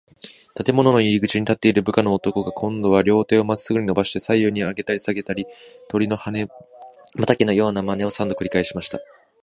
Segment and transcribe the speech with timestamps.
[0.55, 5.45] 建物の入口に立っている部下の男が、こんどは両手をまっすぐにのばして、左右にあげたりさげたり、
[5.89, 6.55] 鳥の羽ば
[7.27, 8.97] たきのようなまねを、三度くりかえしました。